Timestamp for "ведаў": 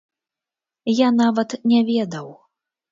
1.93-2.27